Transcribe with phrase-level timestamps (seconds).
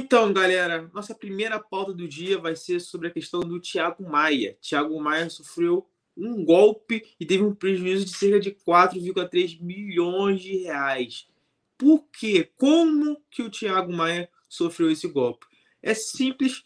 [0.00, 4.56] Então, galera, nossa primeira pauta do dia vai ser sobre a questão do Thiago Maia.
[4.62, 10.58] Thiago Maia sofreu um golpe e teve um prejuízo de cerca de 4,3 milhões de
[10.58, 11.26] reais.
[11.76, 12.48] Por quê?
[12.56, 15.46] Como que o Thiago Maia sofreu esse golpe?
[15.82, 16.62] É simples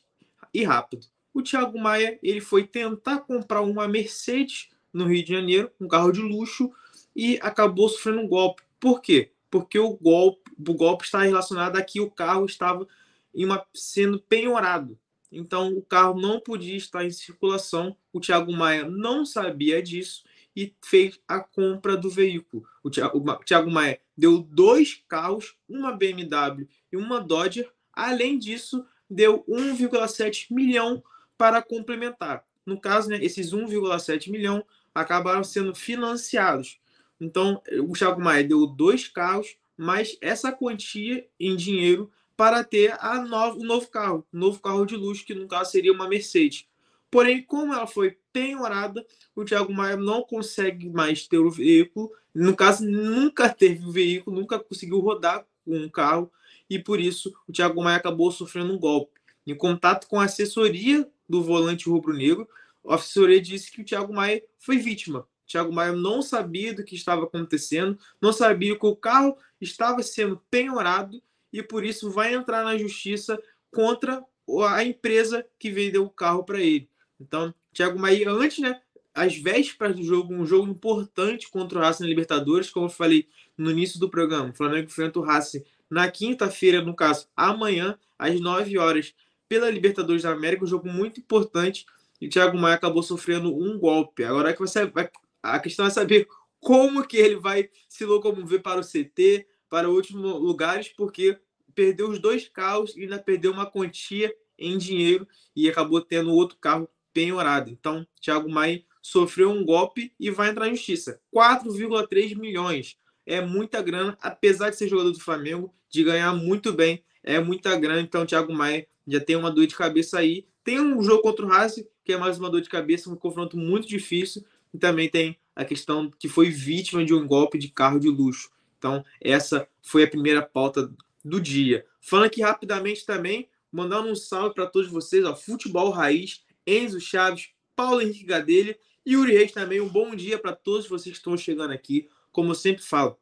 [0.52, 1.06] e rápido.
[1.32, 6.12] O Thiago Maia ele foi tentar comprar uma Mercedes no Rio de Janeiro, um carro
[6.12, 6.70] de luxo,
[7.16, 8.62] e acabou sofrendo um golpe.
[8.79, 9.32] Por quê?
[9.50, 12.86] Porque o golpe, o golpe está relacionado a que o carro estava
[13.35, 14.99] uma, sendo penhorado.
[15.31, 17.96] Então o carro não podia estar em circulação.
[18.13, 20.25] O Thiago Maia não sabia disso
[20.55, 22.64] e fez a compra do veículo.
[22.82, 27.67] O Thiago, o Thiago Maia deu dois carros, uma BMW e uma Dodge.
[27.93, 31.03] Além disso, deu 1,7 milhão
[31.36, 32.44] para complementar.
[32.64, 36.78] No caso, né, esses 1,7 milhão acabaram sendo financiados.
[37.20, 42.11] Então, o Thiago Maia deu dois carros, mais essa quantia em dinheiro
[42.42, 45.92] para ter a novo, o novo carro, novo carro de luxo, que no caso seria
[45.92, 46.66] uma Mercedes.
[47.08, 52.10] Porém, como ela foi penhorada, o Thiago Maia não consegue mais ter o veículo.
[52.34, 56.32] No caso, nunca teve o veículo, nunca conseguiu rodar com o carro,
[56.68, 59.20] e por isso o Thiago Maia acabou sofrendo um golpe.
[59.46, 62.48] Em contato com a assessoria do volante rubro-negro,
[62.84, 65.20] a assessoria disse que o Thiago Maia foi vítima.
[65.20, 70.02] O Thiago Maia não sabia do que estava acontecendo, não sabia que o carro estava
[70.02, 71.22] sendo penhorado
[71.53, 74.25] e por isso vai entrar na justiça contra
[74.70, 76.89] a empresa que vendeu o carro para ele.
[77.20, 78.81] Então, Thiago Maia, antes, né,
[79.14, 83.28] às vésperas do jogo, um jogo importante contra o Racing na Libertadores, como eu falei
[83.56, 88.41] no início do programa, o Flamengo enfrenta o Racing na quinta-feira, no caso, amanhã, às
[88.41, 89.14] 9 horas,
[89.47, 91.84] pela Libertadores da América, um jogo muito importante,
[92.19, 94.25] e o Thiago Maia acabou sofrendo um golpe.
[94.25, 95.11] Agora é que você vai,
[95.42, 96.27] a questão é saber
[96.58, 101.38] como que ele vai se locomover para o CT, para outros lugares, porque
[101.74, 106.58] perdeu os dois carros e ainda perdeu uma quantia em dinheiro e acabou tendo outro
[106.58, 107.70] carro penhorado.
[107.70, 111.18] Então, Thiago Maia sofreu um golpe e vai entrar em justiça.
[111.34, 112.98] 4,3 milhões.
[113.24, 117.02] É muita grana, apesar de ser jogador do Flamengo, de ganhar muito bem.
[117.24, 118.02] É muita grana.
[118.02, 120.46] Então, Thiago Maia já tem uma dor de cabeça aí.
[120.62, 123.56] Tem um jogo contra o Racing, que é mais uma dor de cabeça, um confronto
[123.56, 124.44] muito difícil.
[124.74, 128.50] E também tem a questão que foi vítima de um golpe de carro de luxo.
[128.82, 130.93] Então, essa foi a primeira pauta
[131.25, 131.87] do dia.
[132.00, 137.50] Falando aqui rapidamente também, mandando um salve para todos vocês, ó, Futebol Raiz, Enzo Chaves,
[137.76, 138.76] Paulo Henrique Gadelha
[139.06, 139.81] e Yuri Reis também.
[139.81, 142.09] Um bom dia para todos vocês que estão chegando aqui.
[142.32, 143.16] Como eu sempre falo,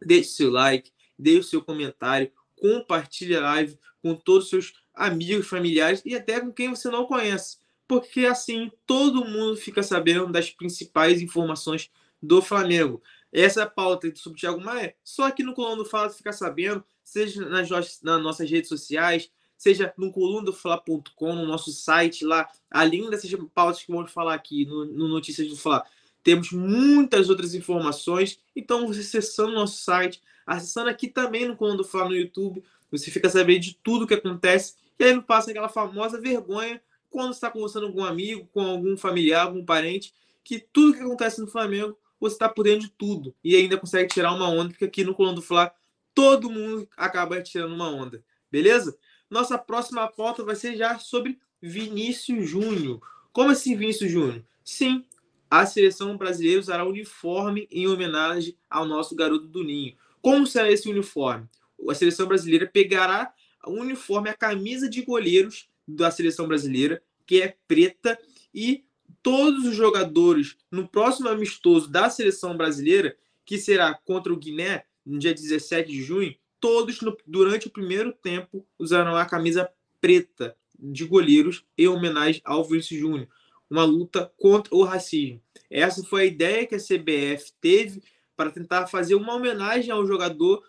[0.00, 6.02] deixe seu like, deixe seu comentário, compartilhe a live com todos os seus amigos, familiares
[6.04, 7.58] e até com quem você não conhece.
[7.88, 11.90] Porque assim todo mundo fica sabendo das principais informações
[12.22, 13.02] do Flamengo.
[13.32, 16.32] Essa é a pauta sobre o Thiago Maia, só aqui no Coluna do Fala ficar
[16.32, 17.68] sabendo, seja nas,
[18.02, 23.92] nas nossas redes sociais, seja no colunadofla.com, no nosso site lá, além dessas pautas que
[23.92, 25.84] vamos falar aqui no, no Notícias do Fla,
[26.22, 28.40] temos muitas outras informações.
[28.54, 32.64] Então, você acessando o nosso site, acessando aqui também no Coluna do Fla no YouTube,
[32.90, 34.74] você fica sabendo de tudo que acontece.
[34.98, 36.80] E aí não passa aquela famosa vergonha
[37.10, 41.40] quando está conversando com algum amigo, com algum familiar, algum parente, que tudo que acontece
[41.40, 44.84] no Flamengo você está por dentro de tudo e ainda consegue tirar uma onda, porque
[44.84, 45.72] aqui no Colão do Fla
[46.14, 48.96] todo mundo acaba tirando uma onda, beleza?
[49.30, 53.00] Nossa próxima pauta vai ser já sobre Vinícius Júnior.
[53.32, 54.44] Como assim Vinícius Júnior?
[54.64, 55.04] Sim,
[55.50, 59.96] a seleção brasileira usará uniforme em homenagem ao nosso garoto do Ninho.
[60.20, 61.48] Como será esse uniforme?
[61.88, 63.32] A seleção brasileira pegará
[63.66, 68.18] o uniforme, a camisa de goleiros da seleção brasileira, que é preta,
[68.54, 68.84] e
[69.22, 75.18] todos os jogadores no próximo amistoso da seleção brasileira, que será contra o Guiné, no
[75.18, 79.68] dia 17 de junho, todos no, durante o primeiro tempo usarão a camisa
[80.00, 83.28] preta de goleiros em homenagem ao Vinícius Júnior,
[83.68, 85.40] uma luta contra o racismo.
[85.70, 88.02] Essa foi a ideia que a CBF teve
[88.36, 90.62] para tentar fazer uma homenagem ao jogador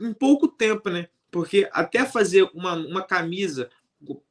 [0.00, 1.08] em pouco tempo, né?
[1.30, 3.70] Porque até fazer uma, uma camisa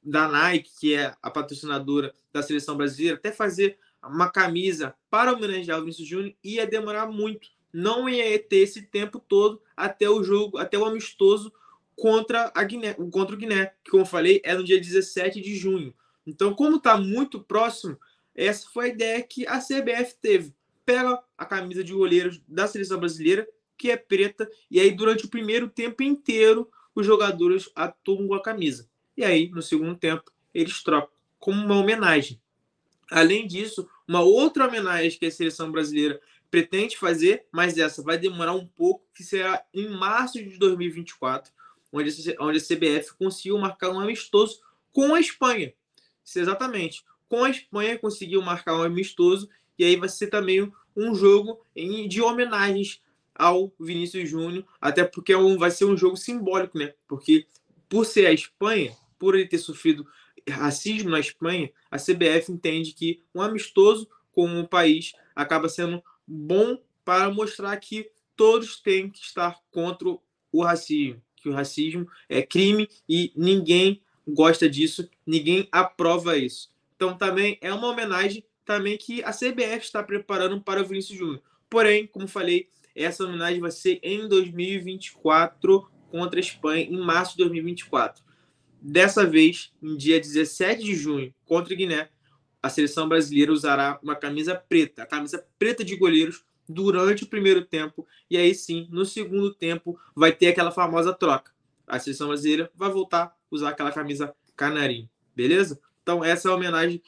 [0.03, 5.79] da Nike, que é a patrocinadora da seleção brasileira, até fazer uma camisa para homenagear
[5.79, 7.49] o Vinícius Júnior ia demorar muito.
[7.73, 11.51] Não ia ter esse tempo todo até o jogo, até o amistoso
[11.95, 15.55] contra a Guiné, contra o Guiné, que como eu falei, é no dia 17 de
[15.55, 15.93] junho.
[16.25, 17.97] Então, como está muito próximo,
[18.33, 20.53] essa foi a ideia que a CBF teve.
[20.85, 25.29] Pega a camisa de goleiros da seleção brasileira, que é preta, e aí durante o
[25.29, 28.87] primeiro tempo inteiro os jogadores atuam com a camisa.
[29.17, 31.09] E aí, no segundo tempo, eles trocam
[31.39, 32.41] como uma homenagem.
[33.11, 36.19] Além disso, uma outra homenagem que a seleção brasileira
[36.49, 41.51] pretende fazer, mas essa vai demorar um pouco, que será em março de 2024,
[41.91, 45.73] onde, a CBF conseguiu marcar um amistoso com a Espanha.
[46.23, 47.03] Isso, exatamente.
[47.27, 52.21] Com a Espanha conseguiu marcar um amistoso e aí vai ser também um jogo de
[52.21, 53.01] homenagens
[53.33, 56.93] ao Vinícius Júnior, até porque é vai ser um jogo simbólico, né?
[57.07, 57.45] Porque
[57.89, 60.07] por ser a Espanha, por ele ter sofrido
[60.49, 66.77] racismo na Espanha, a CBF entende que um amistoso com o país acaba sendo bom
[67.03, 70.07] para mostrar que todos têm que estar contra
[70.51, 76.71] o racismo, que o racismo é crime e ninguém gosta disso, ninguém aprova isso.
[76.95, 81.41] Então também é uma homenagem também que a CBF está preparando para o Vinícius Júnior.
[81.69, 87.43] Porém, como falei, essa homenagem vai ser em 2024 contra a Espanha, em março de
[87.43, 88.23] 2024.
[88.87, 92.07] Dessa vez, em dia 17 de junho, contra a Guiné,
[92.61, 97.65] a seleção brasileira usará uma camisa preta, a camisa preta de goleiros, durante o primeiro
[97.65, 98.07] tempo.
[98.29, 101.51] E aí sim, no segundo tempo, vai ter aquela famosa troca.
[101.87, 105.81] A seleção brasileira vai voltar a usar aquela camisa canarinho, beleza?
[106.03, 107.01] Então, essa é a homenagem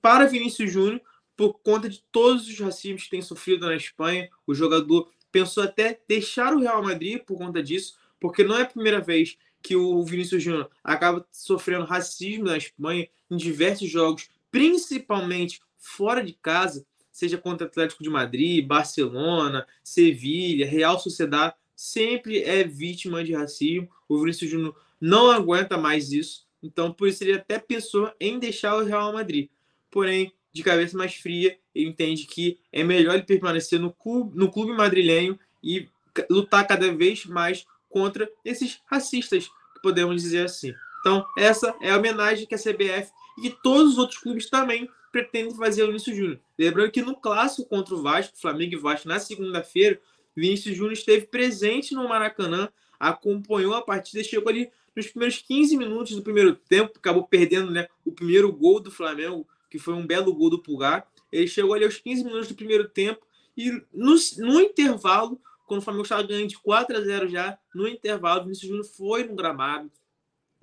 [0.00, 1.00] para Vinícius Júnior,
[1.36, 4.30] por conta de todos os racismos que tem sofrido na Espanha.
[4.46, 8.66] O jogador pensou até deixar o Real Madrid por conta disso, porque não é a
[8.66, 15.60] primeira vez que o Vinícius Júnior acaba sofrendo racismo na Espanha em diversos jogos, principalmente
[15.76, 23.24] fora de casa, seja contra Atlético de Madrid, Barcelona, Sevilha, Real Sociedade, sempre é vítima
[23.24, 23.90] de racismo.
[24.08, 28.76] O Vinícius Júnior não aguenta mais isso, então por isso ele até pensou em deixar
[28.76, 29.48] o Real Madrid.
[29.90, 34.48] Porém, de cabeça mais fria, ele entende que é melhor ele permanecer no clube, no
[34.48, 35.88] clube madrilenho e
[36.30, 37.66] lutar cada vez mais
[37.96, 39.48] contra esses racistas,
[39.86, 40.74] podemos dizer assim.
[41.00, 45.54] Então, essa é a homenagem que a CBF e todos os outros clubes também pretendem
[45.54, 46.40] fazer ao Vinícius Júnior.
[46.58, 50.00] Lembrando que no clássico contra o Vasco, Flamengo e Vasco, na segunda-feira,
[50.34, 52.68] Vinícius Júnior esteve presente no Maracanã,
[52.98, 57.86] acompanhou a partida, chegou ali nos primeiros 15 minutos do primeiro tempo, acabou perdendo né,
[58.04, 61.06] o primeiro gol do Flamengo que foi um belo gol do Pulgar.
[61.30, 63.24] Ele chegou ali aos 15 minutos do primeiro tempo
[63.56, 67.86] e no, no intervalo, quando o Flamengo estava ganhando de 4 a 0 já, no
[67.88, 69.90] intervalo, o Vinícius Júnior foi no gramado,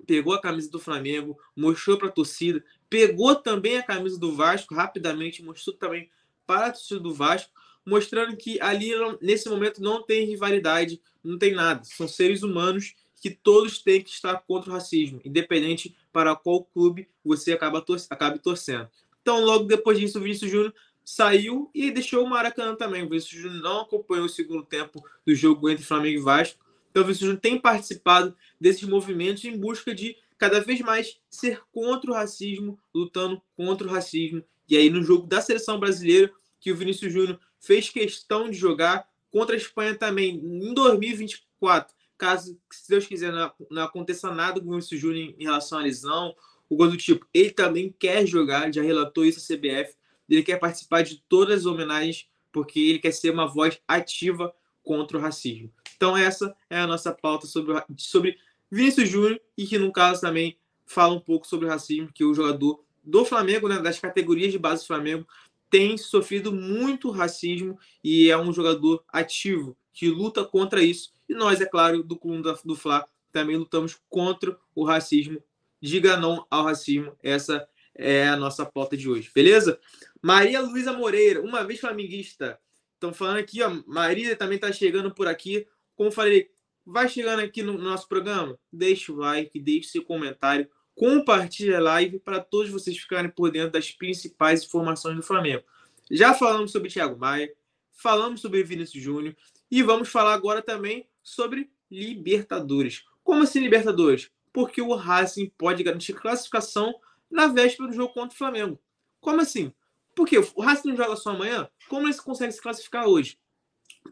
[0.06, 4.74] pegou a camisa do Flamengo, mostrou para a torcida, pegou também a camisa do Vasco
[4.74, 6.10] rapidamente, mostrou também
[6.46, 7.52] para a torcida do Vasco,
[7.84, 8.90] mostrando que ali
[9.20, 14.10] nesse momento não tem rivalidade, não tem nada, são seres humanos que todos têm que
[14.10, 18.88] estar contra o racismo, independente para qual clube você acaba acabe torcendo.
[19.22, 20.74] Então, logo depois disso, o Vinícius Júnior
[21.04, 23.02] saiu e deixou o Maracanã também.
[23.02, 26.64] O Vinícius Júnior não acompanhou o segundo tempo do jogo entre Flamengo e Vasco.
[26.90, 31.60] Então, o Vinícius Júnior tem participado desses movimentos em busca de cada vez mais ser
[31.72, 34.42] contra o racismo, lutando contra o racismo.
[34.68, 39.06] E aí, no jogo da seleção brasileira, que o Vinícius Júnior fez questão de jogar
[39.30, 43.32] contra a Espanha também em 2024 caso, se Deus quiser,
[43.70, 46.34] não, aconteça nada com o Vinícius Júnior em relação à lesão,
[46.68, 49.94] o gol do tipo, ele também quer jogar, já relatou isso à CBF,
[50.28, 55.18] ele quer participar de todas as homenagens, porque ele quer ser uma voz ativa contra
[55.18, 55.72] o racismo.
[55.96, 58.36] Então essa é a nossa pauta sobre, sobre
[58.70, 62.34] Vinícius Júnior e que no caso também fala um pouco sobre o racismo, que o
[62.34, 65.26] jogador do Flamengo, né, das categorias de base do Flamengo,
[65.70, 71.60] tem sofrido muito racismo e é um jogador ativo que luta contra isso e nós,
[71.60, 75.42] é claro, do Clube do Fla, também lutamos contra o racismo.
[75.80, 77.16] Diga não ao racismo.
[77.22, 79.78] Essa é a nossa pauta de hoje, beleza?
[80.24, 82.58] Maria Luísa Moreira, uma vez flamenguista.
[82.94, 83.82] Estão falando aqui, ó.
[83.86, 85.66] Maria também está chegando por aqui.
[85.94, 86.48] Como falei,
[86.82, 92.18] vai chegando aqui no nosso programa, deixe o like, deixe seu comentário, compartilhe a live
[92.20, 95.62] para todos vocês ficarem por dentro das principais informações do Flamengo.
[96.10, 97.52] Já falamos sobre Thiago Maia,
[97.92, 99.36] falamos sobre Vinícius Júnior
[99.70, 103.04] e vamos falar agora também sobre Libertadores.
[103.22, 104.30] Como assim Libertadores?
[104.54, 106.94] Porque o Racing pode garantir classificação
[107.30, 108.80] na véspera do jogo contra o Flamengo.
[109.20, 109.70] Como assim?
[110.14, 111.68] Porque o Racing não joga só amanhã?
[111.88, 113.38] Como ele consegue se classificar hoje?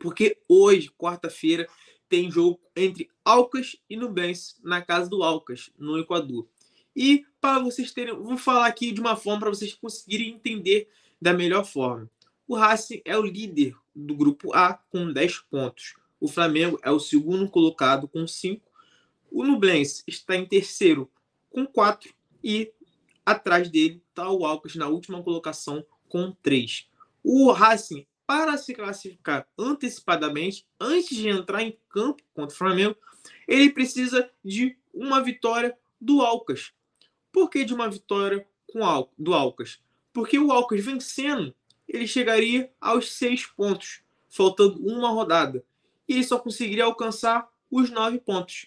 [0.01, 1.69] Porque hoje, quarta-feira,
[2.09, 6.47] tem jogo entre Alcas e Nubens na casa do Alcas, no Equador.
[6.95, 10.89] E para vocês terem, vou falar aqui de uma forma para vocês conseguirem entender
[11.21, 12.11] da melhor forma.
[12.47, 15.95] O Racing é o líder do grupo A com 10 pontos.
[16.21, 18.63] O Flamengo é o segundo colocado com 5.
[19.31, 21.11] O Nublense está em terceiro
[21.51, 22.13] com 4.
[22.45, 22.73] E
[23.25, 26.91] atrás dele está o Alcas na última colocação com 3.
[27.25, 32.95] O Racing, para se classificar antecipadamente, antes de entrar em campo contra o Flamengo,
[33.49, 36.75] ele precisa de uma vitória do Alcas.
[37.33, 39.81] Por que de uma vitória com Al do Alcas?
[40.13, 41.55] Porque o Alcas vencendo,
[41.89, 45.65] ele chegaria aos seis pontos, faltando uma rodada
[46.07, 48.67] e ele só conseguiria alcançar os nove pontos.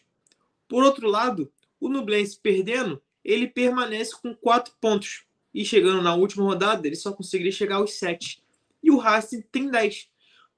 [0.67, 5.24] Por outro lado, o Nublense perdendo, ele permanece com quatro pontos.
[5.55, 8.43] E chegando na última rodada, ele só conseguiria chegar aos sete.
[8.83, 10.09] E o Racing tem dez.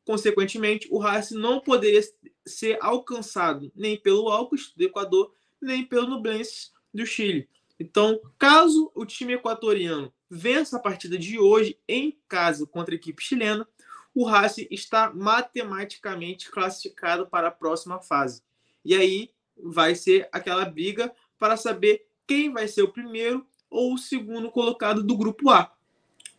[0.04, 2.02] Consequentemente, o Racing não poderia
[2.44, 7.48] ser alcançado nem pelo Alcos do Equador, nem pelo Nublense do Chile.
[7.80, 13.24] Então, caso o time equatoriano vença a partida de hoje em casa contra a equipe
[13.24, 13.68] chilena,
[14.16, 18.42] o Racing está matematicamente classificado para a próxima fase.
[18.84, 23.98] E aí vai ser aquela briga para saber quem vai ser o primeiro ou o
[23.98, 25.72] segundo colocado do grupo A.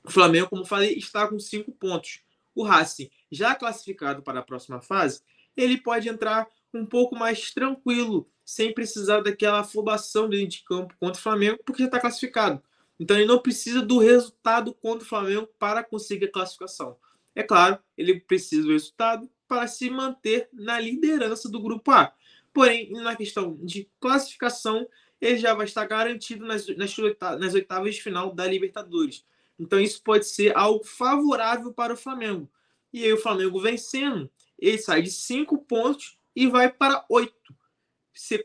[0.04, 2.22] O Flamengo, como falei, está com cinco pontos.
[2.54, 5.20] O Racing, já classificado para a próxima fase,
[5.56, 11.18] ele pode entrar um pouco mais tranquilo, sem precisar daquela afobação dentro de campo contra
[11.18, 12.62] o Flamengo, porque já está classificado.
[12.98, 16.96] Então ele não precisa do resultado contra o Flamengo para conseguir a classificação.
[17.34, 22.12] É claro, ele precisa do resultado para se manter na liderança do grupo A.
[22.52, 24.86] Porém, na questão de classificação,
[25.20, 29.24] ele já vai estar garantido nas, nas, oitavas, de final da Libertadores.
[29.58, 32.48] Então isso pode ser algo favorável para o Flamengo.
[32.92, 37.34] E aí o Flamengo vencendo, ele sai de cinco pontos e vai para oito.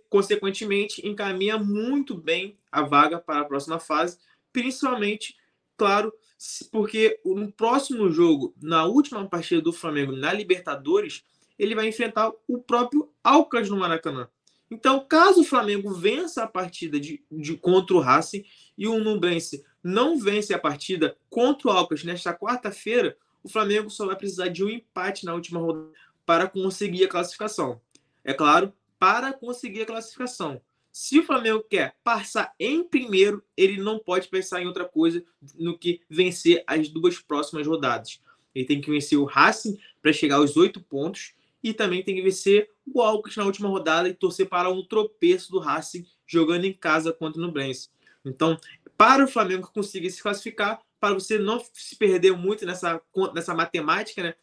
[0.09, 4.19] Consequentemente, encaminha muito bem a vaga para a próxima fase,
[4.51, 5.35] principalmente,
[5.77, 6.13] claro,
[6.71, 11.23] porque no próximo jogo, na última partida do Flamengo na Libertadores,
[11.57, 14.27] ele vai enfrentar o próprio Alcas no Maracanã.
[14.73, 18.43] Então, caso o Flamengo vença a partida de, de contra o Racing
[18.75, 24.07] e o Nublense não vence a partida contra o Alcas nesta quarta-feira, o Flamengo só
[24.07, 25.91] vai precisar de um empate na última rodada
[26.25, 27.79] para conseguir a classificação.
[28.23, 30.59] É claro, para conseguir a classificação.
[30.91, 35.77] Se o Flamengo quer passar em primeiro, ele não pode pensar em outra coisa no
[35.77, 38.19] que vencer as duas próximas rodadas.
[38.55, 42.21] Ele tem que vencer o Racing para chegar aos oito pontos e também tem que
[42.21, 46.73] vencer o Alcas na última rodada e torcer para um tropeço do Racing jogando em
[46.73, 47.89] casa contra o Nublense.
[48.25, 48.59] Então,
[48.97, 53.01] para o Flamengo conseguir se classificar, para você não se perder muito nessa,
[53.33, 54.35] nessa matemática, né?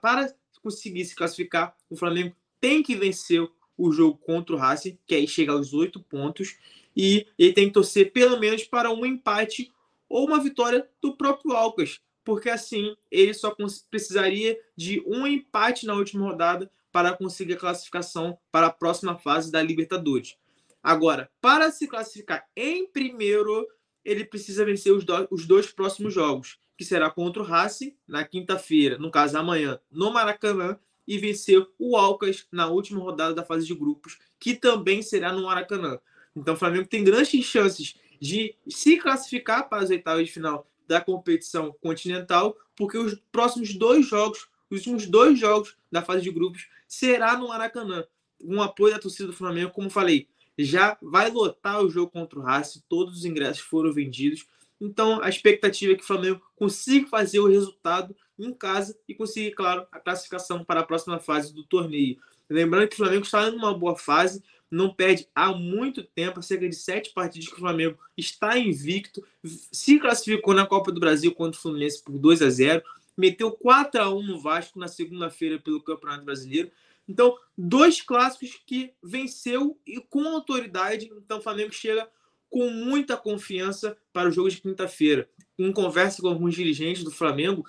[0.00, 5.14] Para conseguir se classificar, o Flamengo tem que vencer o jogo contra o Racing, que
[5.14, 6.56] aí chega aos oito pontos,
[6.94, 9.72] e ele tem que torcer pelo menos para um empate
[10.08, 13.54] ou uma vitória do próprio Alcas, porque assim ele só
[13.90, 19.50] precisaria de um empate na última rodada para conseguir a classificação para a próxima fase
[19.50, 20.36] da Libertadores.
[20.82, 23.66] Agora, para se classificar em primeiro,
[24.04, 28.24] ele precisa vencer os, do, os dois próximos jogos, que será contra o Racing na
[28.24, 33.66] quinta-feira, no caso amanhã, no Maracanã, e vencer o Alcas na última rodada da fase
[33.66, 35.98] de grupos, que também será no Maracanã.
[36.34, 41.00] Então o Flamengo tem grandes chances de se classificar para as oitavas de final da
[41.00, 46.66] competição continental, porque os próximos dois jogos, os últimos dois jogos da fase de grupos,
[46.88, 48.04] será no Maracanã.
[48.42, 50.26] Um apoio da torcida do Flamengo, como falei,
[50.58, 54.44] já vai lotar o jogo contra o Racing, todos os ingressos foram vendidos.
[54.80, 59.52] Então, a expectativa é que o Flamengo consiga fazer o resultado em casa e conseguir,
[59.52, 62.18] claro, a classificação para a próxima fase do torneio.
[62.48, 66.42] Lembrando que o Flamengo está em uma boa fase, não perde há muito tempo, há
[66.42, 71.34] cerca de sete partidas que o Flamengo está invicto, se classificou na Copa do Brasil
[71.34, 72.82] contra o Fluminense por 2 a 0
[73.20, 76.70] meteu 4 a 1 no Vasco na segunda-feira pelo Campeonato Brasileiro.
[77.06, 81.10] Então, dois clássicos que venceu e com autoridade.
[81.16, 82.08] Então, o Flamengo chega
[82.48, 85.28] com muita confiança para o jogo de quinta-feira.
[85.58, 87.64] Em conversa com alguns dirigentes do Flamengo,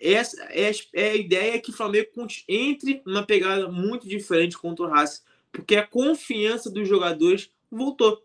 [0.00, 2.08] essa é, é a ideia que o Flamengo
[2.48, 8.24] entre numa pegada muito diferente contra o Racing, porque a confiança dos jogadores voltou.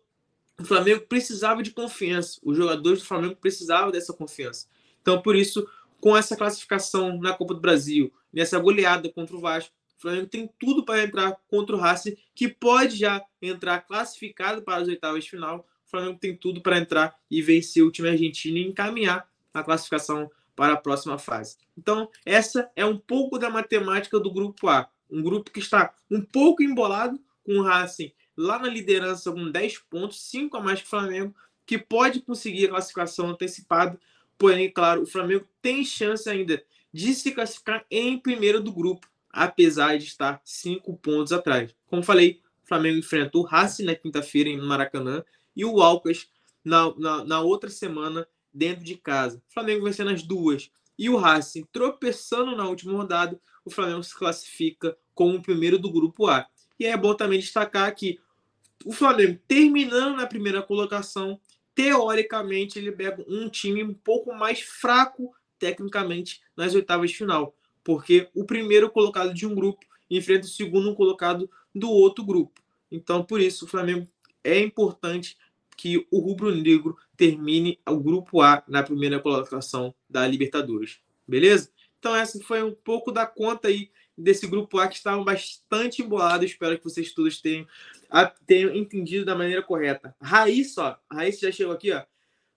[0.60, 4.68] O Flamengo precisava de confiança, os jogadores do Flamengo precisavam dessa confiança.
[5.02, 5.68] Então, por isso,
[6.02, 10.50] com essa classificação na Copa do Brasil, nessa goleada contra o Vasco, o Flamengo tem
[10.60, 15.30] tudo para entrar contra o Racing, que pode já entrar classificado para as oitavas de
[15.30, 19.64] final, o Flamengo tem tudo para entrar e vencer o time argentino e encaminhar a
[19.64, 21.58] classificação para a próxima fase.
[21.78, 24.90] Então, essa é um pouco da matemática do grupo A.
[25.10, 29.80] Um grupo que está um pouco embolado, com o Racing lá na liderança com 10
[29.90, 31.36] pontos, 5 a mais que o Flamengo,
[31.66, 34.00] que pode conseguir a classificação antecipada.
[34.38, 39.98] Porém, claro, o Flamengo tem chance ainda de se classificar em primeiro do grupo, apesar
[39.98, 41.76] de estar 5 pontos atrás.
[41.88, 45.24] Como falei, o Flamengo enfrenta o Racing na quinta-feira em Maracanã
[45.56, 46.30] e o Alcas
[46.64, 49.42] na, na, na, outra semana dentro de casa.
[49.50, 54.16] O Flamengo vencendo as duas e o Racing tropeçando na última rodada, o Flamengo se
[54.16, 56.48] classifica como o primeiro do grupo A.
[56.80, 58.20] E é bom também destacar que
[58.86, 61.40] o Flamengo terminando na primeira colocação,
[61.74, 68.30] teoricamente ele pega um time um pouco mais fraco tecnicamente nas oitavas de final, porque
[68.34, 72.62] o primeiro colocado de um grupo enfrenta o segundo colocado do outro grupo.
[72.92, 74.08] Então, por isso, o Flamengo
[74.44, 75.38] é importante
[75.76, 81.00] que o rubro-negro termine o grupo A na primeira colocação da Libertadores.
[81.28, 81.72] Beleza?
[82.00, 86.46] Então, essa foi um pouco da conta aí desse grupo A que estavam bastante embolado.
[86.46, 87.68] Espero que vocês todos tenham,
[88.46, 90.16] tenham entendido da maneira correta.
[90.22, 92.04] Raíssa, ó, Raíssa já chegou aqui, ó,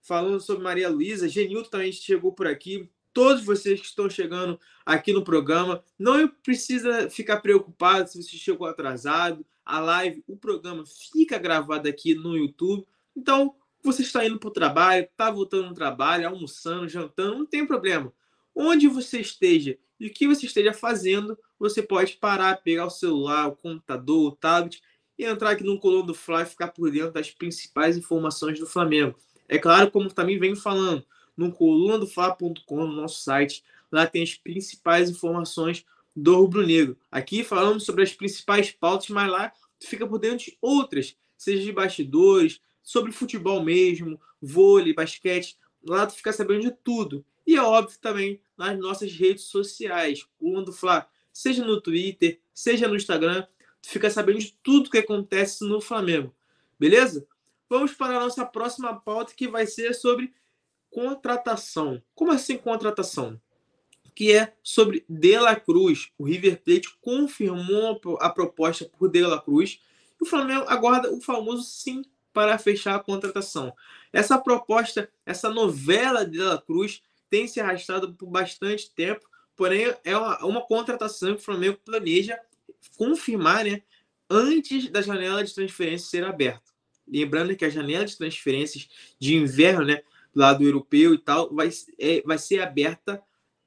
[0.01, 1.27] falando sobre Maria Luísa.
[1.27, 2.89] Genilton também chegou por aqui.
[3.13, 8.65] Todos vocês que estão chegando aqui no programa, não precisa ficar preocupado se você chegou
[8.67, 9.45] atrasado.
[9.65, 12.85] A live, o programa fica gravado aqui no YouTube.
[13.15, 17.65] Então, você está indo para o trabalho, está voltando no trabalho, almoçando, jantando, não tem
[17.65, 18.13] problema.
[18.55, 23.47] Onde você esteja e o que você esteja fazendo, você pode parar, pegar o celular,
[23.47, 24.81] o computador, o tablet
[25.17, 28.65] e entrar aqui no Coluna do Fly e ficar por dentro das principais informações do
[28.65, 29.15] Flamengo.
[29.47, 31.05] É claro, como também venho falando,
[31.37, 35.85] no colunadofla.com, no nosso site, lá tem as principais informações
[36.15, 36.97] do Rubro Negro.
[37.11, 41.71] Aqui falamos sobre as principais pautas, mas lá fica por dentro de outras, seja de
[41.71, 45.57] bastidores, sobre futebol mesmo, vôlei, basquete.
[45.83, 47.25] Lá tu fica sabendo de tudo.
[47.45, 52.95] E é óbvio também nas nossas redes sociais, quando Fla, seja no Twitter, seja no
[52.95, 53.45] Instagram,
[53.81, 56.33] tu fica sabendo de tudo que acontece no Flamengo.
[56.79, 57.25] Beleza?
[57.69, 60.33] Vamos para a nossa próxima pauta que vai ser sobre
[60.89, 62.01] contratação.
[62.13, 63.39] Como assim contratação?
[64.13, 66.11] Que é sobre De La Cruz.
[66.17, 69.79] O River Plate confirmou a proposta por De La Cruz
[70.19, 73.73] e o Flamengo aguarda o famoso sim para fechar a contratação.
[74.11, 80.15] Essa proposta, essa novela de La Cruz tem se arrastado por bastante tempo, porém é
[80.15, 82.39] uma, uma contratação que o Flamengo planeja
[82.97, 83.81] confirmar né,
[84.29, 86.71] antes da janela de transferência ser aberta.
[87.07, 88.87] Lembrando que a janela de transferências
[89.19, 90.01] de inverno, né,
[90.33, 91.69] lado europeu e tal, vai,
[91.99, 93.21] é, vai ser aberta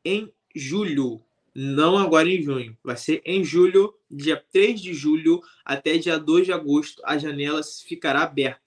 [0.04, 1.23] em julho,
[1.54, 2.76] não agora em junho.
[2.82, 7.62] Vai ser em julho, dia 3 de julho até dia 2 de agosto, a janela
[7.62, 8.60] ficará aberta.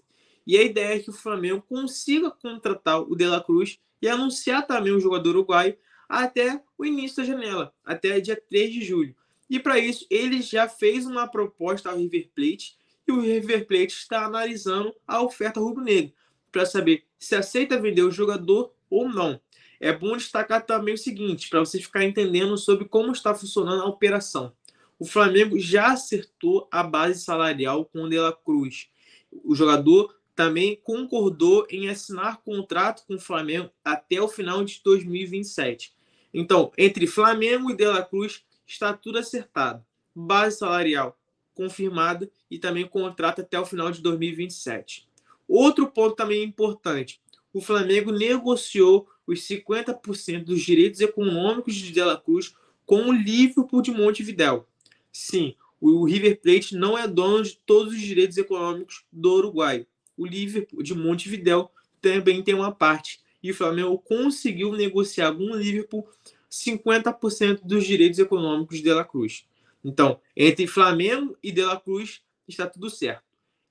[0.45, 4.65] E a ideia é que o Flamengo consiga contratar o De La Cruz e anunciar
[4.65, 5.76] também o jogador uruguaio
[6.08, 9.13] até o início da janela, até dia 3 de julho.
[9.50, 13.93] E para isso, ele já fez uma proposta ao River Plate e o River Plate
[13.93, 16.13] está analisando a oferta rubro-negra
[16.52, 19.39] para saber se aceita vender o jogador ou não.
[19.80, 23.88] É bom destacar também o seguinte, para você ficar entendendo sobre como está funcionando a
[23.88, 24.54] operação.
[25.00, 28.90] O Flamengo já acertou a base salarial com o De La Cruz.
[29.44, 35.94] O jogador também concordou em assinar contrato com o Flamengo até o final de 2027.
[36.34, 39.84] Então, entre Flamengo e De La Cruz está tudo acertado.
[40.16, 41.18] Base salarial
[41.54, 45.08] confirmada e também contrato até o final de 2027.
[45.48, 47.20] Outro ponto também importante:
[47.58, 52.54] o Flamengo negociou os 50% dos direitos econômicos de De La Cruz
[52.86, 54.67] com o Liverpool de Montevidéu.
[55.12, 59.86] Sim, o River Plate não é dono de todos os direitos econômicos do Uruguai
[60.17, 61.70] o Liverpool de Montevidéu
[62.02, 63.22] também tem uma parte.
[63.41, 66.08] E o Flamengo conseguiu negociar com o Liverpool
[66.52, 69.46] 50% dos direitos econômicos de De La Cruz.
[69.86, 73.27] Então, entre Flamengo e De La Cruz está tudo certo.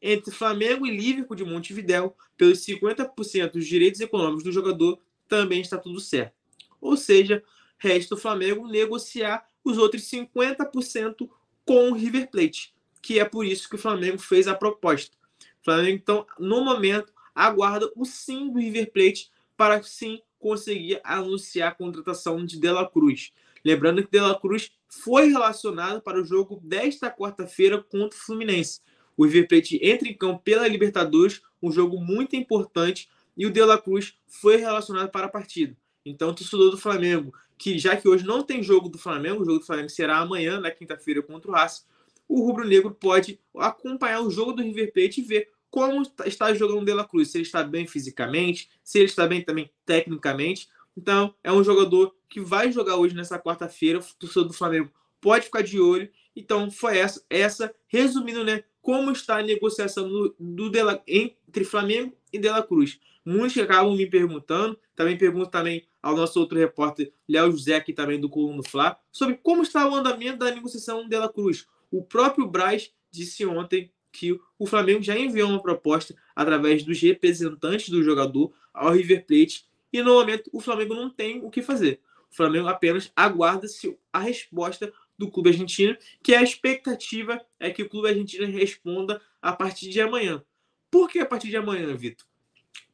[0.09, 5.77] Entre Flamengo e Liverpool de Montevidéu, pelos 50% dos direitos econômicos do jogador, também está
[5.79, 6.33] tudo certo.
[6.81, 7.43] Ou seja,
[7.77, 11.29] resta o Flamengo negociar os outros 50%
[11.65, 15.17] com o River Plate, que é por isso que o Flamengo fez a proposta.
[15.61, 21.75] Flamengo, então, no momento, aguarda o sim do River Plate para sim conseguir anunciar a
[21.75, 23.33] contratação de De La Cruz.
[23.65, 28.81] Lembrando que De La Cruz foi relacionado para o jogo desta quarta-feira contra o Fluminense.
[29.17, 33.63] O River Plate entra em campo pela Libertadores, um jogo muito importante, e o De
[33.63, 35.77] La Cruz foi relacionado para a partida.
[36.05, 39.45] Então, o torcedor do Flamengo, que já que hoje não tem jogo do Flamengo, o
[39.45, 41.83] jogo do Flamengo será amanhã, na quinta-feira, contra o Racing,
[42.29, 46.85] o rubro-negro pode acompanhar o jogo do River Plate e ver como está jogando o
[46.85, 50.69] De La Cruz, se ele está bem fisicamente, se ele está bem também tecnicamente.
[50.97, 53.99] Então, é um jogador que vai jogar hoje nessa quarta-feira.
[53.99, 56.09] O torcedor do Flamengo pode ficar de olho.
[56.35, 62.17] Então, foi essa, essa resumindo, né, como está a negociação do, do La, entre Flamengo
[62.33, 63.01] e De La Cruz.
[63.25, 68.21] Muitos acabam me perguntando, também pergunto também ao nosso outro repórter, Léo José, aqui também
[68.21, 71.67] do Coluna Fla, sobre como está o andamento da negociação de La Cruz.
[71.91, 77.89] O próprio Braz disse ontem que o Flamengo já enviou uma proposta através dos representantes
[77.89, 82.01] do jogador ao River Plate e no momento o Flamengo não tem o que fazer.
[82.31, 87.83] O Flamengo apenas aguarda se a resposta do clube argentino, que a expectativa é que
[87.83, 90.43] o clube argentino responda a partir de amanhã.
[90.91, 92.27] Por que a partir de amanhã, Vitor?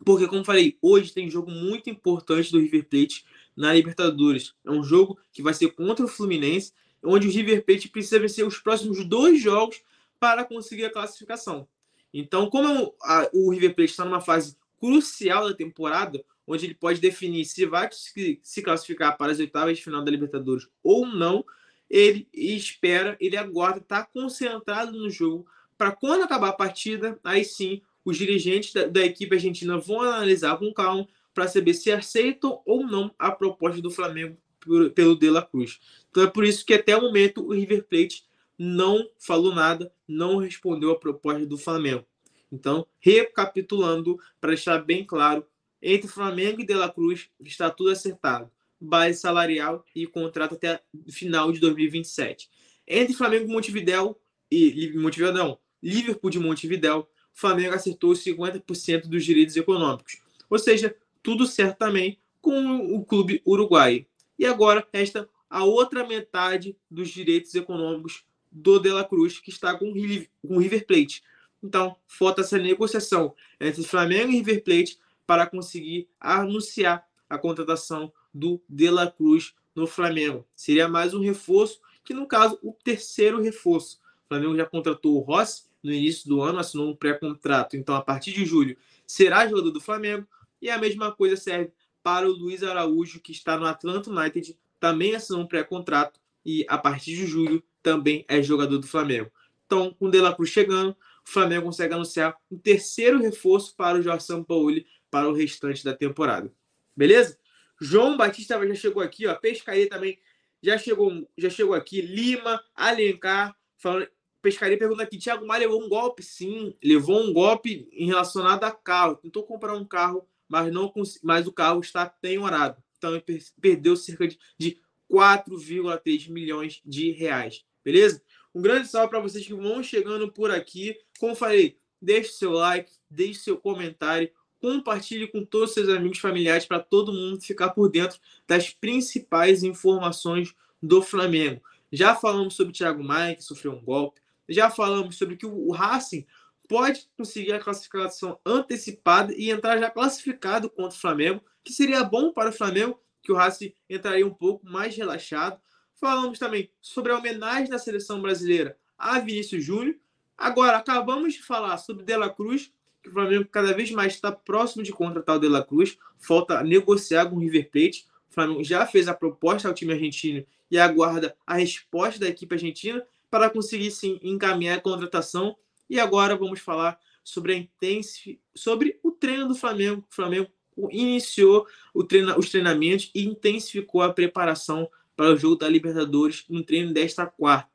[0.05, 3.25] Porque, como falei, hoje tem jogo muito importante do River Plate
[3.57, 4.55] na Libertadores.
[4.65, 8.47] É um jogo que vai ser contra o Fluminense, onde o River Plate precisa vencer
[8.47, 9.83] os próximos dois jogos
[10.19, 11.67] para conseguir a classificação.
[12.13, 17.01] Então, como a, o River Plate está numa fase crucial da temporada, onde ele pode
[17.01, 21.45] definir se vai se classificar para as oitavas de final da Libertadores ou não,
[21.93, 27.83] ele espera, ele aguarda, está concentrado no jogo para quando acabar a partida, aí sim
[28.03, 32.87] os dirigentes da, da equipe argentina vão analisar com calma para saber se aceitam ou
[32.87, 35.81] não a proposta do Flamengo por, pelo De La Cruz.
[36.11, 38.25] Então é por isso que até o momento o River Plate
[38.59, 42.07] não falou nada, não respondeu a proposta do Flamengo.
[42.51, 45.47] Então, recapitulando, para deixar bem claro,
[45.81, 48.51] entre Flamengo e De La Cruz está tudo acertado.
[48.85, 52.51] Base salarial e contrato até final de 2027.
[52.87, 59.25] Entre Flamengo e Montevidéu e Montevidéu não, Liverpool de Montevidéu, o Flamengo acertou 50% dos
[59.25, 60.21] direitos econômicos.
[60.51, 64.05] Ou seja, tudo certo também com o clube uruguaio.
[64.39, 69.79] E agora resta a outra metade dos direitos econômicos do De La Cruz, que está
[69.79, 71.23] com o River Plate.
[71.63, 78.63] Então, falta essa negociação entre Flamengo e River Plate para conseguir anunciar a contratação do
[78.69, 80.47] De La Cruz no Flamengo.
[80.55, 84.01] Seria mais um reforço, que no caso, o terceiro reforço.
[84.25, 87.77] O Flamengo já contratou o Rossi no início do ano, assinou um pré-contrato.
[87.77, 90.27] Então, a partir de julho, será jogador do Flamengo.
[90.61, 95.15] E a mesma coisa serve para o Luiz Araújo, que está no Atlanta United, também
[95.15, 99.31] assinou um pré-contrato e a partir de julho também é jogador do Flamengo.
[99.67, 103.99] Então, com o De La Cruz chegando, o Flamengo consegue anunciar um terceiro reforço para
[103.99, 106.53] o Jorge Sampaoli para o restante da temporada.
[106.97, 107.39] Beleza?
[107.83, 109.35] João Batista já chegou aqui, ó.
[109.35, 110.19] Pescaria também
[110.63, 112.01] já chegou, já chegou aqui.
[112.01, 114.09] Lima, Alencar, falando.
[114.41, 116.23] Pescaria pergunta aqui: Thiago Maia levou um golpe?
[116.23, 119.17] Sim, levou um golpe em relacionado a carro.
[119.17, 120.93] Tentou comprar um carro, mas não
[121.23, 122.83] mas o carro está penhorado.
[122.99, 123.21] Então
[123.61, 127.65] perdeu cerca de, de 4,3 milhões de reais.
[127.85, 128.23] Beleza?
[128.55, 130.97] Um grande salve para vocês que vão chegando por aqui.
[131.19, 134.31] Como falei, deixe seu like, deixe seu comentário,
[134.63, 139.65] compartilhe com todos os seus amigos familiares para todo mundo ficar por dentro das principais
[139.65, 141.61] informações do Flamengo.
[141.91, 144.21] Já falamos sobre o Thiago Maia, que sofreu um golpe.
[144.49, 146.25] Já falamos sobre que o Racing
[146.69, 152.33] pode conseguir a classificação antecipada e entrar já classificado contra o Flamengo, que seria bom
[152.33, 155.61] para o Flamengo, que o Racing entraria um pouco mais relaxado.
[156.01, 159.97] Falamos também sobre a homenagem da seleção brasileira a Vinícius Júnior.
[160.39, 164.31] Agora, acabamos de falar sobre De La Cruz, que o Flamengo cada vez mais está
[164.31, 165.99] próximo de contratar o De La Cruz.
[166.19, 168.07] Falta negociar com o River Plate.
[168.31, 172.55] O Flamengo já fez a proposta ao time argentino e aguarda a resposta da equipe
[172.55, 175.57] argentina para conseguir sim encaminhar a contratação.
[175.91, 180.05] E agora vamos falar sobre, a sobre o treino do Flamengo.
[180.11, 180.49] O Flamengo
[180.91, 181.67] iniciou
[182.09, 182.39] treina...
[182.39, 187.72] os treinamentos e intensificou a preparação para o jogo da Libertadores no treino desta quarta.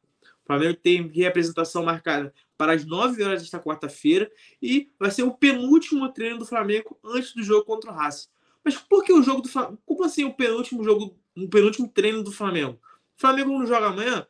[0.47, 4.31] Flamengo tem representação marcada para as 9 horas desta quarta-feira
[4.61, 8.29] e vai ser o penúltimo treino do Flamengo antes do jogo contra o Racing.
[8.63, 9.79] Mas por que o jogo do Flamengo?
[9.85, 12.79] Como assim o penúltimo jogo, o penúltimo treino do Flamengo?
[13.17, 14.25] O Flamengo não joga amanhã?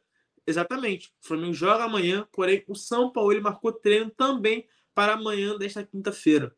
[0.45, 1.13] Exatamente.
[1.23, 5.83] O Flamengo joga amanhã, porém o São Paulo ele marcou treino também para amanhã desta
[5.83, 6.55] quinta-feira.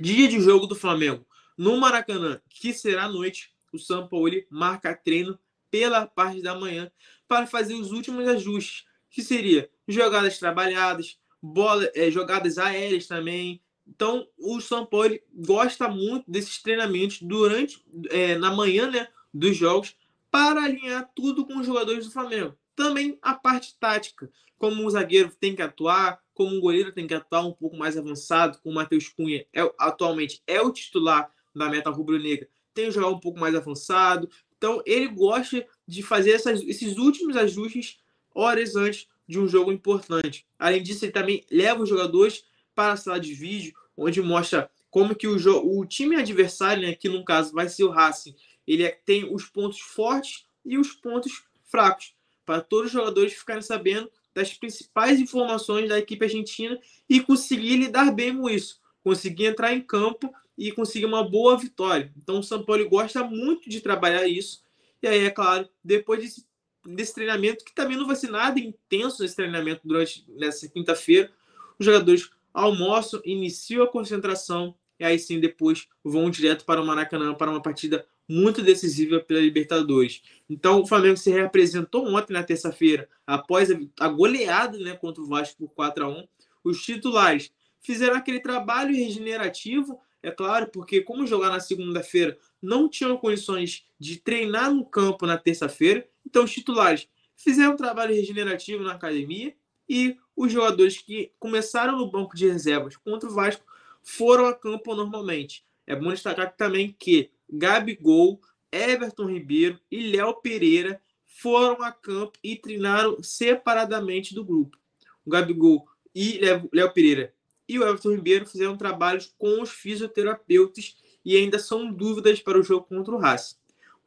[0.00, 1.26] Dia de jogo do Flamengo
[1.56, 3.52] no Maracanã, que será à noite.
[3.72, 5.38] O São Paulo marca treino
[5.74, 6.88] pela parte da manhã
[7.26, 13.60] para fazer os últimos ajustes, que seria jogadas trabalhadas, bola, é, jogadas aéreas também.
[13.84, 19.96] Então, o São Paulo gosta muito desses treinamentos durante é, na manhã né, dos jogos
[20.30, 22.56] para alinhar tudo com os jogadores do Flamengo.
[22.76, 27.14] Também a parte tática, como o zagueiro tem que atuar, como o goleiro tem que
[27.14, 31.68] atuar um pouco mais avançado, como o Matheus Cunha é, atualmente é o titular da
[31.68, 34.30] meta rubro-negra, tem que jogar um pouco mais avançado.
[34.64, 37.98] Então ele gosta de fazer essas, esses últimos ajustes
[38.34, 40.46] horas antes de um jogo importante.
[40.58, 45.14] Além disso, ele também leva os jogadores para a sala de vídeo, onde mostra como
[45.14, 45.36] que o,
[45.78, 48.34] o time adversário, né, que no caso vai ser o Racing,
[48.66, 52.14] ele é, tem os pontos fortes e os pontos fracos
[52.46, 58.10] para todos os jogadores ficarem sabendo das principais informações da equipe argentina e conseguir lidar
[58.12, 62.12] bem com isso, conseguir entrar em campo e conseguir uma boa vitória.
[62.16, 64.62] Então o São Paulo gosta muito de trabalhar isso.
[65.02, 66.46] E aí, é claro, depois desse,
[66.86, 71.30] desse treinamento, que também não vai ser nada intenso esse treinamento durante nessa quinta-feira,
[71.78, 77.34] os jogadores almoçam, iniciam a concentração e aí sim depois vão direto para o Maracanã
[77.34, 80.22] para uma partida muito decisiva pela Libertadores.
[80.48, 83.68] Então, o Flamengo se reapresentou ontem, na terça-feira, após
[84.00, 86.28] a goleada né, contra o Vasco por 4 a 1
[86.62, 93.14] Os titulares fizeram aquele trabalho regenerativo, é claro, porque como jogar na segunda-feira não tinham
[93.18, 97.06] condições de treinar no campo na terça-feira, então os titulares
[97.36, 99.54] fizeram um trabalho regenerativo na academia
[99.86, 103.66] e os jogadores que começaram no banco de reservas contra o Vasco
[104.02, 105.62] foram a campo normalmente.
[105.86, 108.40] É bom destacar também que Gabigol,
[108.72, 114.78] Everton Ribeiro e Léo Pereira foram a campo e treinaram separadamente do grupo.
[115.22, 116.40] O Gabigol e
[116.72, 117.33] Léo Pereira
[117.68, 122.62] e o Everton Ribeiro fizeram trabalhos com os fisioterapeutas e ainda são dúvidas para o
[122.62, 123.56] jogo contra o Racing.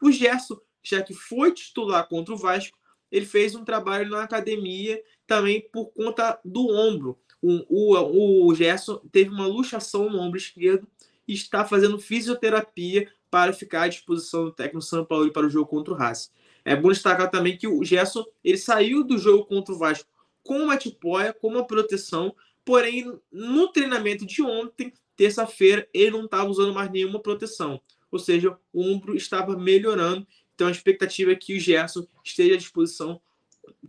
[0.02, 2.78] O Gerson, já que foi titular contra o Vasco,
[3.12, 7.18] ele fez um trabalho na academia também por conta do ombro.
[7.42, 10.88] O, o, o Gerson teve uma luxação no ombro esquerdo
[11.28, 15.70] e está fazendo fisioterapia para ficar à disposição do técnico São Paulo para o jogo
[15.70, 16.30] contra o Racing.
[16.64, 20.10] É bom destacar também que o Gerson ele saiu do jogo contra o Vasco
[20.44, 22.34] com uma tipóia, com uma proteção,
[22.68, 27.80] porém no treinamento de ontem, terça-feira, ele não estava usando mais nenhuma proteção.
[28.12, 30.28] Ou seja, o ombro estava melhorando.
[30.54, 33.22] Então a expectativa é que o Gerson esteja à disposição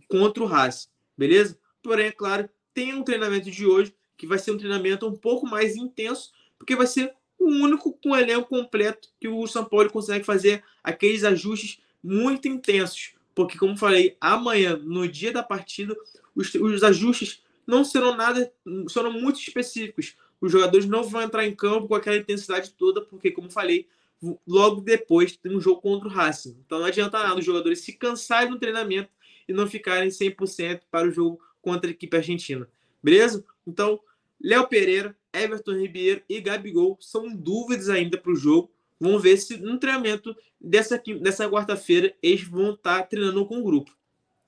[0.07, 0.87] contra o Racing,
[1.17, 1.59] beleza?
[1.83, 5.45] Porém, é claro, tem um treinamento de hoje que vai ser um treinamento um pouco
[5.45, 10.23] mais intenso, porque vai ser o único com elenco completo que o São Paulo consegue
[10.23, 13.13] fazer aqueles ajustes muito intensos.
[13.35, 15.93] Porque, como falei, amanhã, no dia da partida,
[16.33, 18.51] os, os ajustes não serão nada,
[18.87, 20.15] serão muito específicos.
[20.41, 23.87] Os jogadores não vão entrar em campo com aquela intensidade toda, porque, como falei,
[24.47, 26.57] logo depois tem um jogo contra o Racing.
[26.65, 29.09] Então não adianta nada os jogadores se cansarem no treinamento
[29.47, 32.67] e não ficarem 100% para o jogo contra a equipe argentina.
[33.01, 33.45] Beleza?
[33.65, 33.99] Então,
[34.41, 38.71] Léo Pereira, Everton Ribeiro e Gabigol são dúvidas ainda para o jogo.
[38.99, 43.63] Vamos ver se no treinamento dessa, dessa quarta-feira eles vão estar tá treinando com o
[43.63, 43.95] grupo.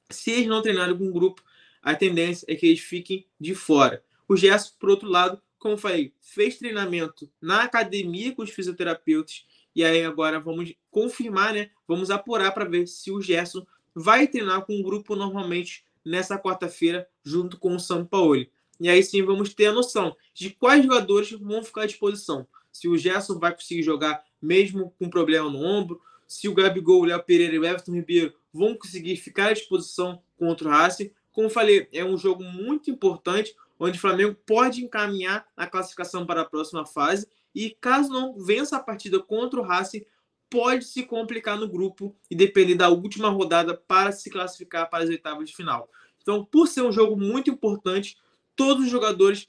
[0.10, 1.42] Se eles não treinarem com o grupo,
[1.82, 4.04] a tendência é que eles fiquem de fora.
[4.28, 9.84] O Gerson, por outro lado, como falei, fez treinamento na academia com os fisioterapeutas e
[9.84, 11.70] aí agora vamos confirmar, né?
[11.88, 17.08] Vamos apurar para ver se o Gerson vai treinar com o grupo normalmente nessa quarta-feira
[17.24, 18.46] junto com o São Paulo.
[18.80, 22.48] E aí sim vamos ter a noção de quais jogadores vão ficar à disposição.
[22.72, 27.06] Se o Gerson vai conseguir jogar mesmo com problema no ombro, se o Gabigol, o
[27.06, 31.12] Léo Pereira e o Everton Ribeiro vão conseguir ficar à disposição contra o Racing.
[31.32, 36.42] Como falei, é um jogo muito importante, onde o Flamengo pode encaminhar a classificação para
[36.42, 37.28] a próxima fase.
[37.54, 40.06] E caso não vença a partida contra o Racing,
[40.50, 45.10] pode se complicar no grupo e depender da última rodada para se classificar para as
[45.10, 45.90] oitavas de final.
[46.22, 48.18] Então, por ser um jogo muito importante,
[48.56, 49.48] todos os jogadores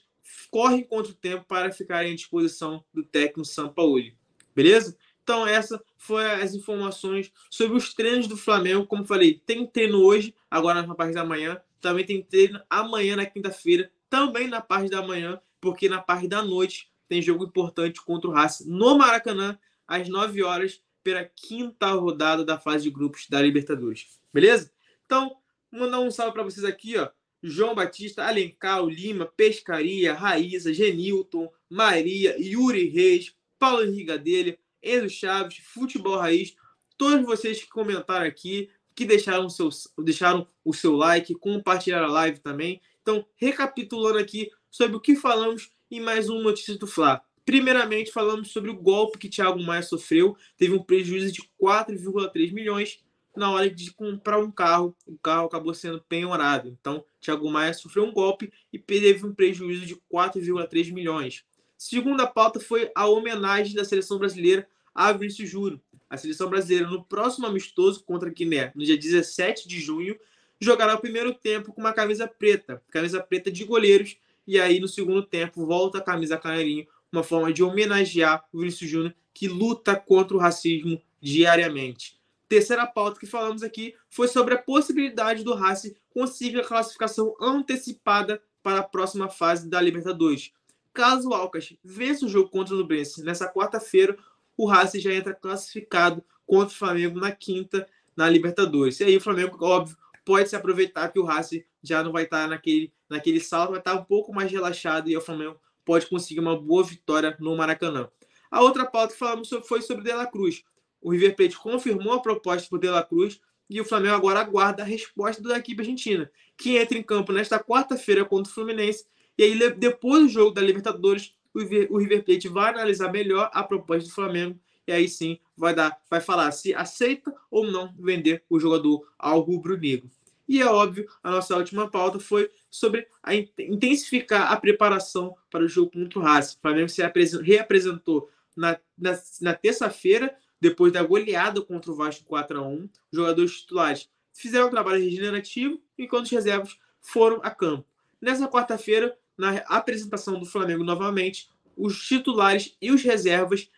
[0.50, 4.16] correm contra o tempo para ficarem à disposição do técnico Sampaoli.
[4.54, 4.96] Beleza?
[5.22, 8.86] Então, essa foi as informações sobre os treinos do Flamengo.
[8.86, 11.60] Como falei, tem treino hoje, agora na parte da manhã.
[11.82, 16.40] Também tem treino amanhã, na quinta-feira, também na parte da manhã, porque na parte da
[16.40, 22.44] noite tem jogo importante contra o Racing no Maracanã, às 9 horas, pela quinta rodada
[22.44, 24.20] da fase de grupos da Libertadores.
[24.32, 24.72] Beleza?
[25.04, 25.36] Então,
[25.70, 27.10] mandar um salve para vocês aqui, ó.
[27.42, 35.58] João Batista, Alencar, Lima, Pescaria, Raíza, Genilton, Maria, Yuri Reis, Paulo Henrique dele, Enzo Chaves,
[35.58, 36.54] Futebol Raiz,
[36.96, 42.38] todos vocês que comentaram aqui, que deixaram, seu, deixaram o seu like, compartilharam a live
[42.40, 42.80] também.
[43.00, 47.22] Então, recapitulando aqui sobre o que falamos em mais um Notícias do Fla.
[47.44, 50.36] Primeiramente, falamos sobre o golpe que Thiago Maia sofreu.
[50.56, 53.00] Teve um prejuízo de 4,3 milhões
[53.36, 56.68] na hora de comprar um carro, o carro acabou sendo penhorado.
[56.68, 61.44] Então, Thiago Maia sofreu um golpe e teve um prejuízo de 4,3 milhões.
[61.78, 65.80] Segunda pauta foi a homenagem da seleção brasileira a Vinícius Júnior.
[66.12, 70.14] A seleção brasileira, no próximo amistoso contra a Guiné, no dia 17 de junho,
[70.60, 74.86] jogará o primeiro tempo com uma camisa preta, camisa preta de goleiros, e aí no
[74.86, 79.96] segundo tempo volta a camisa canarinho, uma forma de homenagear o Vinícius Júnior, que luta
[79.96, 82.20] contra o racismo diariamente.
[82.46, 88.42] Terceira pauta que falamos aqui foi sobre a possibilidade do Racing conseguir a classificação antecipada
[88.62, 90.52] para a próxima fase da Libertadores.
[90.92, 94.14] Caso o Alcas vença o jogo contra o Nubrense nessa quarta-feira,
[94.56, 97.86] o Racing já entra classificado contra o Flamengo na quinta
[98.16, 99.00] na Libertadores.
[99.00, 102.46] E aí o Flamengo, óbvio, pode se aproveitar que o Racing já não vai estar
[102.48, 106.58] naquele, naquele salto, vai estar um pouco mais relaxado e o Flamengo pode conseguir uma
[106.58, 108.08] boa vitória no Maracanã.
[108.50, 110.62] A outra pauta que falamos foi sobre De La Cruz
[111.02, 114.82] o River Plate confirmou a proposta por De La Cruz e o Flamengo agora aguarda
[114.82, 119.06] a resposta da equipe argentina, que entra em campo nesta quarta-feira contra o Fluminense.
[119.36, 124.08] E aí, depois do jogo da Libertadores, o River Plate vai analisar melhor a proposta
[124.08, 128.58] do Flamengo e aí sim vai dar, vai falar se aceita ou não vender o
[128.58, 130.10] jogador ao rubro-negro.
[130.48, 135.68] E é óbvio, a nossa última pauta foi sobre a intensificar a preparação para o
[135.68, 136.56] jogo contra o Racing.
[136.56, 137.02] O Flamengo se
[137.42, 142.90] reapresentou na, na, na terça-feira depois da goleada contra o Vasco 4 a 1 os
[143.12, 147.86] jogadores titulares fizeram um trabalho regenerativo enquanto os reservas foram a campo.
[148.20, 153.68] nessa quarta-feira, na apresentação do Flamengo novamente, os titulares e os reservas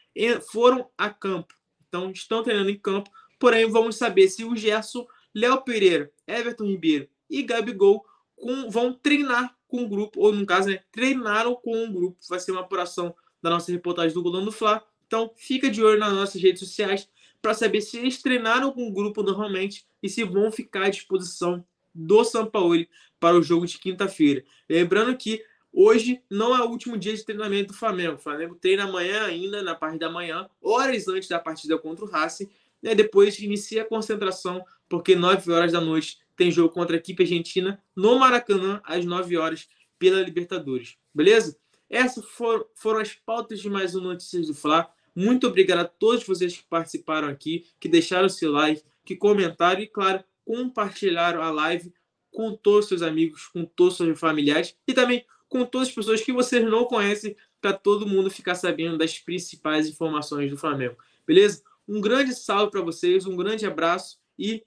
[0.52, 1.54] foram a campo.
[1.88, 3.10] Então, estão treinando em campo.
[3.38, 8.04] Porém, vamos saber se o Gerson, Léo Pereira, Everton Ribeiro e Gabigol
[8.36, 12.18] com, vão treinar com o grupo, ou no caso, né, treinaram com o grupo.
[12.28, 14.84] Vai ser uma apuração da nossa reportagem do Golão do Fla.
[15.06, 17.08] Então, fica de olho nas nossas redes sociais
[17.40, 21.64] para saber se eles treinaram com o grupo normalmente e se vão ficar à disposição
[21.94, 22.84] do São Paulo
[23.20, 24.44] para o jogo de quinta-feira.
[24.68, 25.42] Lembrando que
[25.74, 28.14] hoje não é o último dia de treinamento do Flamengo.
[28.14, 32.08] O Flamengo treina amanhã ainda, na parte da manhã, horas antes da partida contra o
[32.08, 32.48] Racing.
[32.82, 37.22] E depois inicia a concentração, porque 9 horas da noite tem jogo contra a equipe
[37.22, 40.96] argentina no Maracanã, às 9 horas, pela Libertadores.
[41.14, 41.56] Beleza?
[41.88, 44.90] Essas foram, foram as pautas de mais um Notícias do Fla.
[45.14, 49.86] Muito obrigado a todos vocês que participaram aqui, que deixaram seu like, que comentaram e,
[49.86, 51.92] claro, compartilharam a live
[52.30, 55.94] com todos os seus amigos, com todos os seus familiares e também com todas as
[55.94, 60.96] pessoas que vocês não conhecem, para todo mundo ficar sabendo das principais informações do Flamengo.
[61.24, 61.62] Beleza?
[61.86, 64.64] Um grande salve para vocês, um grande abraço e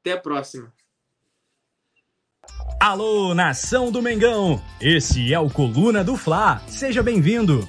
[0.00, 0.72] até a próxima.
[2.78, 4.62] Alô, nação do Mengão!
[4.80, 6.62] Esse é o Coluna do Fla.
[6.68, 7.68] Seja bem-vindo.